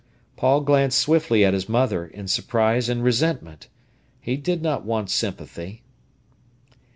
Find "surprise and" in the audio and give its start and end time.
2.27-3.03